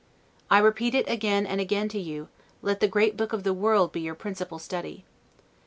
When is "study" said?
4.57-5.05